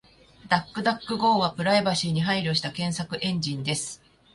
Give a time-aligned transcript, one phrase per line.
[0.47, 4.01] DuckDuckGo はプライバシーに配慮した検索エンジンです。